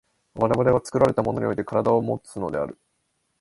[0.33, 2.79] 我々は作られたものにおいて身体をもつのである。